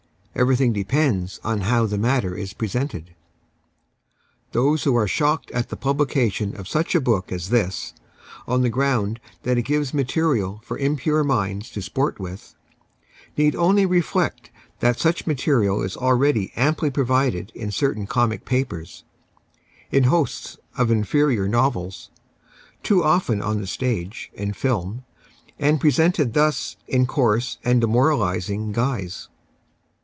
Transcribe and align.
Everything 0.33 0.71
depends 0.71 1.41
on 1.43 1.59
how 1.59 1.85
the 1.85 1.97
matter 1.97 2.33
is 2.35 2.53
presented. 2.53 3.13
Those 4.53 4.85
who 4.85 4.95
are 4.95 5.07
shocked 5.07 5.51
at 5.51 5.67
the 5.67 5.75
publication 5.75 6.55
of 6.55 6.69
such 6.69 6.95
a 6.95 7.01
book 7.01 7.33
as 7.33 7.49
this 7.49 7.93
on 8.47 8.61
the 8.61 8.69
ground 8.69 9.19
that 9.43 9.57
it 9.57 9.63
gives 9.63 9.93
material 9.93 10.61
for 10.63 10.77
impure 10.77 11.21
minds 11.25 11.69
to 11.71 11.81
sport 11.81 12.17
with, 12.17 12.55
need 13.37 13.57
only 13.57 13.85
reflect 13.85 14.49
that 14.79 14.97
such 14.97 15.27
material 15.27 15.81
is 15.83 15.97
already 15.97 16.53
amply 16.55 16.89
provided 16.89 17.51
in 17.53 17.69
certain 17.69 18.07
comic 18.07 18.45
papers, 18.45 19.03
in 19.91 20.05
hosts 20.05 20.57
of 20.77 20.89
inferior 20.89 21.47
novels, 21.49 22.09
too 22.83 23.03
often 23.03 23.41
on 23.41 23.59
the 23.59 23.67
stage 23.67 24.31
and 24.37 24.55
film, 24.55 25.03
and 25.59 25.81
presented 25.81 26.33
thus 26.33 26.77
in 26.87 27.05
coarse 27.05 27.57
and 27.65 27.81
demoralising 27.81 28.71
guise. 28.71 29.27